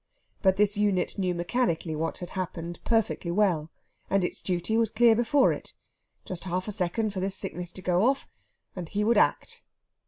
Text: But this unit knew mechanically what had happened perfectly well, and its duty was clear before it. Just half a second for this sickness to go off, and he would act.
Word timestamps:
But 0.41 0.57
this 0.57 0.77
unit 0.77 1.19
knew 1.19 1.35
mechanically 1.35 1.95
what 1.95 2.17
had 2.17 2.31
happened 2.31 2.79
perfectly 2.83 3.29
well, 3.29 3.69
and 4.09 4.23
its 4.23 4.41
duty 4.41 4.75
was 4.75 4.89
clear 4.89 5.15
before 5.15 5.53
it. 5.53 5.73
Just 6.25 6.45
half 6.45 6.67
a 6.67 6.71
second 6.71 7.11
for 7.13 7.19
this 7.19 7.35
sickness 7.35 7.71
to 7.73 7.83
go 7.83 8.07
off, 8.07 8.25
and 8.75 8.89
he 8.89 9.03
would 9.03 9.19
act. 9.19 9.61